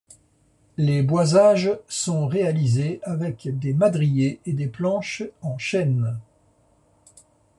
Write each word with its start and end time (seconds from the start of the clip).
Les 0.77 1.03
boisages 1.03 1.77
sont 1.87 2.25
réalisés 2.25 2.99
avec 3.03 3.47
des 3.59 3.75
madriers 3.75 4.39
et 4.47 4.53
des 4.53 4.65
planches 4.65 5.21
en 5.43 5.59
chêne. 5.59 6.17